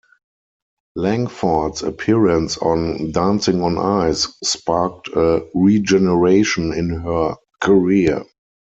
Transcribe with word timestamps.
Langford's 0.95 1.83
appearance 1.83 2.57
on 2.57 3.11
"Dancing 3.11 3.61
on 3.61 3.77
Ice" 3.77 4.33
sparked 4.43 5.09
a 5.09 5.47
regeneration 5.53 6.73
in 6.73 6.89
her 6.89 7.35
career. 7.61 8.25